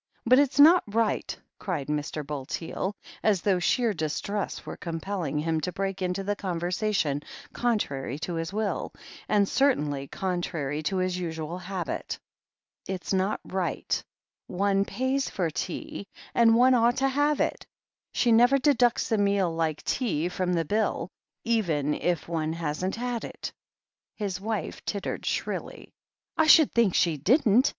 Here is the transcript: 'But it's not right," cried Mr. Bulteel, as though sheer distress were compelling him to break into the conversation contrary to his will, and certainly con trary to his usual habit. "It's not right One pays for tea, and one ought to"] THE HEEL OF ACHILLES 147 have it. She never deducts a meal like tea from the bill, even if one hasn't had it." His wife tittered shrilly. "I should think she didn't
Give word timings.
'But 0.25 0.39
it's 0.39 0.59
not 0.59 0.83
right," 0.87 1.37
cried 1.59 1.85
Mr. 1.87 2.25
Bulteel, 2.25 2.95
as 3.21 3.41
though 3.41 3.59
sheer 3.59 3.93
distress 3.93 4.65
were 4.65 4.75
compelling 4.75 5.37
him 5.37 5.61
to 5.61 5.71
break 5.71 6.01
into 6.01 6.23
the 6.23 6.35
conversation 6.35 7.21
contrary 7.53 8.17
to 8.17 8.33
his 8.33 8.51
will, 8.51 8.93
and 9.29 9.47
certainly 9.47 10.07
con 10.07 10.41
trary 10.41 10.83
to 10.85 10.97
his 10.97 11.19
usual 11.19 11.59
habit. 11.59 12.17
"It's 12.87 13.13
not 13.13 13.41
right 13.45 14.03
One 14.47 14.85
pays 14.85 15.29
for 15.29 15.51
tea, 15.51 16.07
and 16.33 16.55
one 16.55 16.73
ought 16.73 16.97
to"] 16.97 17.03
THE 17.05 17.09
HEEL 17.09 17.21
OF 17.33 17.39
ACHILLES 17.39 17.39
147 17.39 17.45
have 17.51 17.53
it. 17.53 17.67
She 18.11 18.31
never 18.31 18.57
deducts 18.57 19.11
a 19.11 19.19
meal 19.19 19.53
like 19.53 19.83
tea 19.83 20.29
from 20.29 20.53
the 20.53 20.65
bill, 20.65 21.09
even 21.43 21.93
if 21.93 22.27
one 22.27 22.53
hasn't 22.53 22.95
had 22.95 23.23
it." 23.23 23.53
His 24.15 24.41
wife 24.41 24.83
tittered 24.83 25.27
shrilly. 25.27 25.93
"I 26.37 26.47
should 26.47 26.71
think 26.73 26.95
she 26.95 27.17
didn't 27.17 27.69